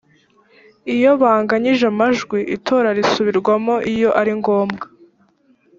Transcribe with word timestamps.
iyo 0.95 1.11
banganyije 1.21 1.83
amajwi 1.93 2.39
itora 2.55 2.89
risubirwamo 2.97 3.75
iyo 3.93 4.09
ari 4.19 4.31
ngombwa 4.39 4.85